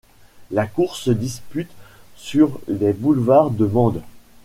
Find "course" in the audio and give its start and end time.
0.65-0.99